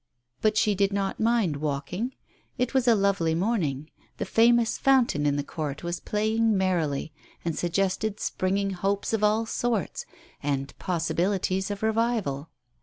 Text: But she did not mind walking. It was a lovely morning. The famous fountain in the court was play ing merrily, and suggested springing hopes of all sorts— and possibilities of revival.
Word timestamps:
But 0.41 0.57
she 0.57 0.73
did 0.73 0.91
not 0.91 1.19
mind 1.19 1.57
walking. 1.57 2.15
It 2.57 2.73
was 2.73 2.87
a 2.87 2.95
lovely 2.95 3.35
morning. 3.35 3.91
The 4.17 4.25
famous 4.25 4.79
fountain 4.79 5.27
in 5.27 5.35
the 5.35 5.43
court 5.43 5.83
was 5.83 5.99
play 5.99 6.33
ing 6.35 6.57
merrily, 6.57 7.13
and 7.45 7.55
suggested 7.55 8.19
springing 8.19 8.71
hopes 8.71 9.13
of 9.13 9.23
all 9.23 9.45
sorts— 9.45 10.07
and 10.41 10.73
possibilities 10.79 11.69
of 11.69 11.83
revival. 11.83 12.49